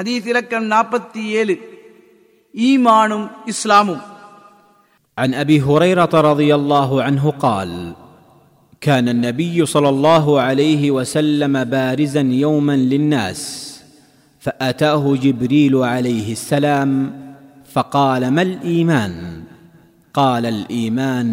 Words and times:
ஹதீஸ் 0.00 0.26
இலக்கம் 0.32 0.66
நாற்பத்தி 0.74 1.22
ஏழு 1.40 1.56
ஈமானும் 2.54 3.26
இஸ்லாமும் 3.52 4.04
عن 5.18 5.30
ابي 5.34 5.58
هريره 5.60 6.14
رضي 6.30 6.50
الله 6.54 6.90
عنه 7.06 7.24
قال 7.44 7.70
كان 8.80 9.06
النبي 9.08 9.56
صلى 9.66 9.88
الله 9.88 10.26
عليه 10.40 10.82
وسلم 10.90 11.54
بارزا 11.64 12.20
يوما 12.20 12.76
للناس 12.92 13.40
فاتاه 14.44 15.04
جبريل 15.24 15.74
عليه 15.92 16.28
السلام 16.32 16.90
فقال 17.74 18.22
ما 18.30 18.42
الايمان 18.42 19.12
قال 20.14 20.44
الايمان 20.46 21.28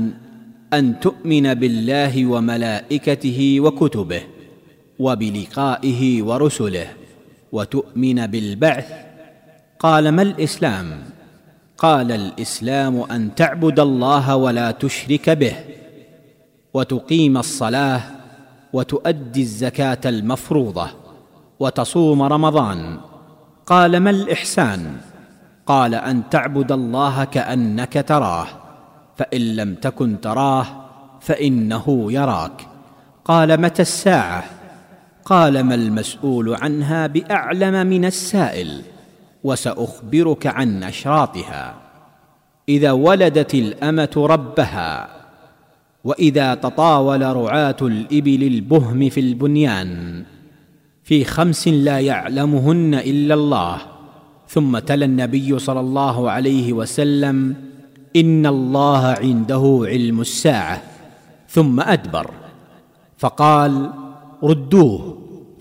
ان 0.74 1.00
تؤمن 1.00 1.54
بالله 1.54 2.14
وملائكته 2.26 3.40
وكتبه 3.66 4.22
وبلقائه 5.00 6.02
ورسله 6.24 6.88
وتؤمن 7.53 8.27
بالبعث؟ 8.27 8.93
قال 9.79 10.09
ما 10.09 10.23
الإسلام؟ 10.23 11.03
قال 11.79 12.13
الإسلام 12.13 13.01
أن 13.03 13.35
تعبد 13.35 13.81
الله 13.81 14.37
ولا 14.37 14.71
تشرك 14.71 15.31
به 15.31 15.57
وتقيم 16.75 17.39
الصلاة 17.39 18.01
وتؤدي 18.73 19.43
الزكاة 19.43 19.99
المفروضة 20.05 20.89
وتصوم 21.61 22.23
رمضان. 22.23 22.99
قال 23.67 23.97
ما 23.97 24.11
الإحسان؟ 24.11 24.97
قال 25.67 25.95
أن 25.95 26.29
تعبد 26.31 26.73
الله 26.73 27.25
كأنك 27.25 28.05
تراه 28.09 28.47
فإن 29.17 29.57
لم 29.57 29.75
تكن 29.75 30.21
تراه 30.21 30.67
فإنه 31.21 32.13
يراك. 32.13 32.67
قال 33.25 33.61
متى 33.61 33.83
الساعة؟ 33.83 34.58
قال 35.29 35.61
ما 35.61 35.75
المسؤول 35.75 36.55
عنها 36.55 37.07
بأعلم 37.07 37.87
من 37.87 38.05
السائل 38.05 38.83
وسأخبرك 39.45 40.47
عن 40.47 40.83
أشراطها. 40.83 41.75
إذا 42.69 42.93
ولدت 42.93 43.55
الأمة 43.55 44.11
ربها 44.17 45.09
وإذا 46.05 46.55
تطاول 46.55 47.37
رعاة 47.37 47.77
الإبل 47.83 48.43
البهم 48.43 49.09
في 49.09 49.21
البنيان 49.21 50.23
في 51.05 51.25
خمس 51.25 51.69
لا 51.69 52.01
يعلمهن 52.01 52.95
إلا 52.95 53.35
الله. 53.35 53.79
ثم 54.49 54.79
تلا 54.79 55.05
النبي 55.05 55.59
صلى 55.59 55.81
الله 55.81 56.31
عليه 56.31 56.73
وسلم 56.73 57.55
إن 58.17 58.47
الله 58.47 59.07
عنده 59.07 59.81
علم 59.85 60.21
الساعة. 60.21 60.83
ثم 61.49 61.81
أدبر. 61.81 62.31
فقال 63.19 63.91
ردوه 64.44 65.02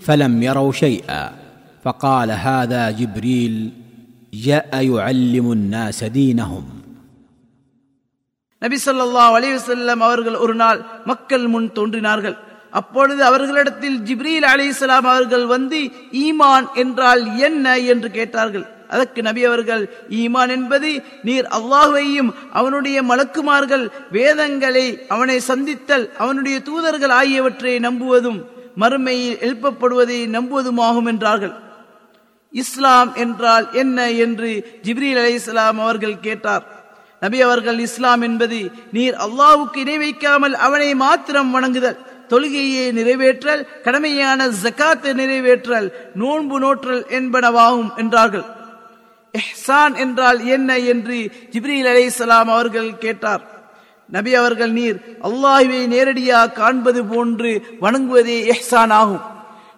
فلم 0.01 0.43
يروا 0.43 0.71
شيئا 0.75 1.23
فقال 1.85 2.29
هذا 2.47 2.91
جبريل 2.91 3.53
جاء 4.39 4.71
يعلم 4.87 5.47
الناس 5.51 5.99
دينهم 6.13 6.63
நபி 8.61 8.77
ஸல்லல்லாஹு 8.79 9.33
அலைஹி 9.37 9.55
வஸல்லம் 9.57 10.01
அவர்கள் 10.01 10.37
ஒரு 10.43 10.55
நாள் 10.55 10.79
மக்கள் 11.05 11.45
முன் 11.53 11.65
தோன்றினார்கள் 11.77 12.35
அப்பொழுது 12.73 13.21
அவர்களிடத்தில் 13.29 13.97
ஜிப்ரீல் 14.07 14.47
அலைஹிஸ்ஸலாம் 14.51 15.07
அவர்கள் 15.09 15.45
வந்து 15.47 15.79
ஈமான் 16.21 16.67
என்றால் 16.83 17.23
என்ன 17.47 17.65
என்று 17.91 18.09
கேட்டார்கள் 18.15 18.63
அதற்கு 18.93 19.19
நபி 19.27 19.41
அவர்கள் 19.49 19.83
ஈமான் 20.19 20.51
என்பது 20.55 20.89
நீர் 21.27 21.47
அல்லாஹுவையும் 21.57 22.29
அவனுடைய 22.59 22.97
மலக்குமார்கள் 23.09 23.85
வேதங்களை 24.17 24.85
அவனை 25.15 25.37
சந்தித்தல் 25.49 26.05
அவனுடைய 26.23 26.57
தூதர்கள் 26.69 27.15
ஆகியவற்றை 27.19 27.75
நம்புவதும் 27.87 28.39
மறுமையில் 28.82 29.40
எழுப்பப்படுவதை 29.46 30.18
நம்புவதுமாகும் 30.36 31.08
என்றார்கள் 31.12 31.54
இஸ்லாம் 32.54 33.10
என்றால் 33.22 33.66
என்ன 33.82 33.98
என்று 34.24 34.50
ஜிப்ரீல் 34.86 35.18
அலைஹிஸ்ஸலாம் 35.22 35.80
அவர்கள் 35.84 36.22
கேட்டார். 36.26 36.64
நபி 37.22 37.38
அவர்கள் 37.46 37.78
இஸ்லாம் 37.86 38.22
என்பது 38.28 38.58
நீர் 38.96 39.16
அல்லாவுக்கு 39.24 39.80
இணை 39.84 39.96
வைக்காமல் 40.02 40.54
அவனை 40.66 40.90
மாத்திரம் 41.04 41.50
வணங்குதல் 41.56 41.98
தொழுகையை 42.30 42.86
நிறைவேற்றல் 42.98 43.62
கடமையான 43.84 44.46
ஜக்காத்தை 44.62 45.12
நிறைவேற்றல் 45.20 45.88
நோன்பு 46.22 46.56
நோற்றல் 46.64 47.04
என்பனவாகும் 47.18 47.90
என்றார்கள். 48.02 48.46
எஹ்சான் 49.34 49.94
என்றால் 50.04 50.40
என்ன 50.56 50.78
என்று 50.92 51.16
ஜிப்ரீல் 51.54 51.88
அலைஹிஸ்ஸலாம் 51.92 52.50
அவர்கள் 52.56 52.90
கேட்டார். 53.04 53.44
நபி 54.08 54.34
அவர்கள் 54.34 54.72
நீர் 54.72 54.98
அல்லாஹுவை 55.22 55.80
நேரடியாக 55.86 56.52
காண்பது 56.52 57.04
போன்று 57.04 57.50
வணங்குவதே 57.80 58.36
எஹ்சான் 58.52 58.92
ஆகும் 59.00 59.24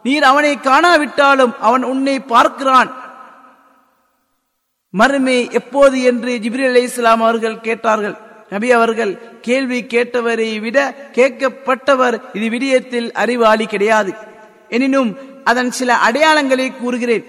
நீர் 0.03 0.23
அவனை 0.23 0.53
காணாவிட்டாலும் 0.57 1.55
அவன் 1.59 1.83
உன்னை 1.83 2.21
பார்க்கிறான். 2.21 2.91
மறுமை 4.91 5.39
எப்போது 5.53 6.03
என்று 6.03 6.33
ஜிப்ரி 6.45 6.65
அலி 6.69 6.83
இஸ்லாம் 6.83 7.21
அவர்கள் 7.21 7.61
கேட்டார்கள். 7.61 8.17
நபி 8.51 8.69
அவர்கள் 8.73 9.13
கேள்வி 9.41 9.81
கேட்டவரை 9.83 10.61
விட 10.61 10.79
கேட்கப்பட்டவர் 11.15 12.17
இது 12.33 12.47
விடயத்தில் 12.49 13.13
அறிவாளி 13.13 13.67
கிடையாது. 13.67 14.13
எனினும் 14.69 15.11
அதன் 15.45 15.71
சில 15.71 15.91
அடையாளங்களை 16.09 16.67
கூறுகிறேன். 16.77 17.25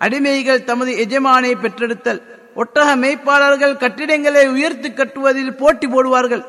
அடிமைகள் 0.00 0.64
தமது 0.64 0.90
எஜமானை 1.04 1.52
பெற்றெடுத்தல். 1.62 2.22
ஒட்டக 2.60 2.88
மெய்ப்பாளர்கள் 3.04 3.80
கட்டிடங்களை 3.82 4.44
உயர்த்து 4.54 4.88
கட்டுவதில் 4.90 5.58
போட்டி 5.60 5.86
போடுவார்கள். 5.86 6.44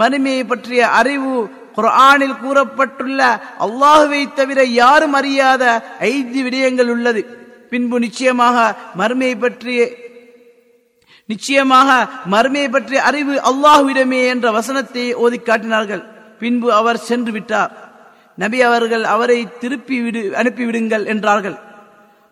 மறுமையை 0.00 0.42
பற்றிய 0.46 0.80
அறிவு 1.00 1.32
குர்ஆனில் 1.76 2.40
கூறப்பட்டுள்ள 2.42 3.20
அல்லாஹுவை 3.64 4.20
தவிர 4.38 4.60
யாரும் 4.82 5.16
அறியாத 5.20 5.64
ஐந்து 6.14 6.40
விடயங்கள் 6.46 6.90
உள்ளது. 6.94 7.22
பின்பு 7.70 7.96
நிச்சயமாக 8.04 8.56
மறுமையை 9.00 9.36
பற்றிய 9.44 9.80
நிச்சயமாக 11.32 11.88
மறுமையை 12.32 12.68
பற்றிய 12.74 13.00
அறிவு 13.08 13.34
அல்லாஹுவிடமே 13.50 14.20
என்ற 14.32 14.46
வசனத்தை 14.58 15.04
ஓதி 15.24 15.38
காட்டினார்கள். 15.38 16.02
பின்பு 16.40 16.68
அவர் 16.80 17.00
சென்று 17.08 17.32
விட்டார். 17.32 17.72
நபி 18.42 18.58
அவர்கள் 18.68 19.04
அவரை 19.14 19.38
திருப்பி 19.62 19.96
விடு 20.02 20.22
அனுப்பிவிடுங்கள் 20.40 21.04
என்றார்கள். 21.12 21.56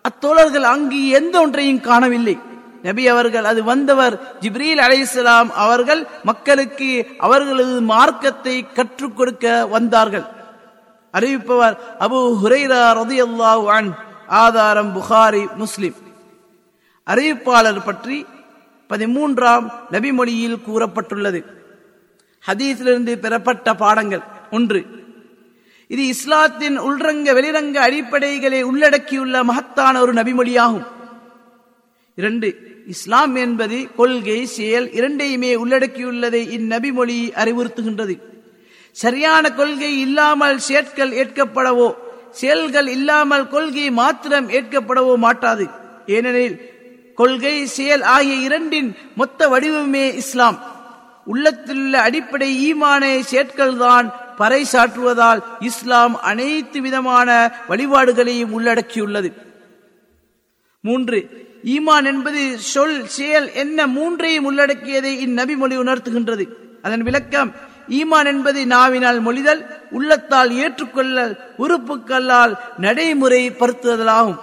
அத்தோழர்கள் 0.09 0.67
அங்கு 0.73 1.01
எந்த 1.19 1.35
ஒன்றையும் 1.41 1.85
காணவில்லை. 1.89 2.37
நபி 2.83 3.09
அவர்கள் 3.09 3.45
அது 3.45 3.65
வந்தவர் 3.65 4.39
ஜிப்ரீல் 4.41 4.81
அலைஹிஸ்ஸலாம் 4.87 5.51
அவர்கள் 5.51 6.07
மக்களுக்கு 6.23 7.07
அவர்களது 7.19 7.81
மார்க்கத்தை 7.81 8.73
கற்றுக் 8.73 9.17
கொடுக்க 9.17 9.67
வந்தார்கள். 9.67 10.27
அறிவிப்பவர் 11.13 11.77
அபு 12.01 12.19
ஹுரைரா 12.43 12.83
ரதியல்லாஹு 13.01 13.67
அன் 13.67 13.93
ஆதாரம் 14.27 14.93
புகாரி 14.97 15.55
முஸ்லிம். 15.55 15.95
அறிவிப்பாளர் 17.07 17.85
பற்றி 17.85 18.27
பதிமூன்றாம் 18.91 19.71
நபிமொழியில் 19.91 20.63
கூறப்பட்டுள்ளது. 20.67 21.45
ஹதீஸிலிருந்து 22.47 23.15
பெறப்பட்ட 23.17 23.75
பாடங்கள் 23.75 24.23
ஒன்று. 24.51 25.05
இது 25.89 26.07
இஸ்லாத்தின் 26.07 26.81
உள்ரங்க 26.81 27.33
வெளிரங்க 27.35 27.91
அடிப்படைகளை 27.91 28.63
உள்ளடக்கியுள்ள 28.63 29.45
மகத்தான 29.45 30.01
ஒரு 30.01 30.13
நபிமொழியாகும். 30.13 30.87
இரண்டு 32.19 32.49
இஸ்லாம் 32.87 33.35
என்பது 33.35 33.79
கொள்கை 33.97 34.47
செயல் 34.47 34.87
இரண்டையுமே 34.99 35.51
உள்ளடக்கியுள்ளதை 35.63 36.41
இந்நபி 36.57 36.93
மொழி 36.93 37.17
அறிவுறுத்துகின்றது. 37.43 38.15
சரியான 38.93 39.51
கொள்கை 39.51 39.91
இல்லாமல் 40.01 40.59
செயற்கள் 40.59 41.13
ஏற்கப்படவோ 41.23 41.89
செயல்கள் 42.41 42.87
இல்லாமல் 42.87 43.49
கொள்கை 43.49 43.91
மாத்திரம் 43.91 44.49
ஏற்கப்படவோ 44.49 45.15
மாட்டாது. 45.17 45.67
ஏனெனில் 46.07 46.57
கொள்கை 47.15 47.67
செயல் 47.67 48.03
ஆகிய 48.03 48.35
இரண்டின் 48.35 48.91
மொத்த 49.15 49.49
வடிவமே 49.49 50.07
இஸ்லாம். 50.23 50.59
உள்ளத்திலுள்ள 51.27 51.95
அடிப்படை 52.07 52.51
ஈமானை 52.69 53.15
செயற்கள் 53.31 53.77
தான் 53.77 54.09
பறைசாற்றுவதால் 54.39 55.41
இஸ்லாம் 55.61 56.15
அனைத்து 56.31 56.81
விதமான 56.81 57.29
வழிபாடுகளையும் 57.69 58.55
உள்ளடக்கியுள்ளது. 58.59 59.31
மூன்று. 60.89 61.19
ஈமான் 61.75 62.07
என்பது 62.13 62.43
சொல் 62.73 62.99
செயல் 63.17 63.49
என்ன 63.63 63.87
மூன்றையும் 63.97 64.47
உள்ளடக்கியதை 64.51 65.13
இந்நபி 65.27 65.55
மொழி 65.63 65.77
உணர்த்துகின்றது. 65.85 66.45
அதன் 66.83 67.05
விளக்கம் 67.09 67.51
ஈமான் 67.99 68.29
என்பது 68.33 68.61
நாவினால் 68.75 69.21
மொழிதல் 69.27 69.63
உள்ளத்தால் 69.91 70.51
ஏற்றுக்கொள்ளல் 70.65 71.35
உறுப்புக்கல்லால் 71.65 72.55
நடைமுறை 72.79 73.43
படுத்துதலாகும் 73.61 74.39